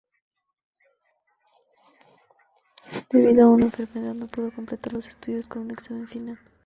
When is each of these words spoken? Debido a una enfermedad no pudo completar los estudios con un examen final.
Debido 3.11 3.43
a 3.45 3.49
una 3.49 3.65
enfermedad 3.65 4.15
no 4.15 4.25
pudo 4.25 4.51
completar 4.51 4.93
los 4.93 5.05
estudios 5.07 5.47
con 5.47 5.61
un 5.61 5.69
examen 5.71 6.07
final. 6.07 6.39